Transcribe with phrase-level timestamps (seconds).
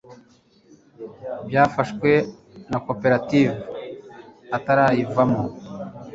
[1.47, 2.11] byafashwe
[2.71, 3.53] na koperative
[4.57, 5.41] atarayivamo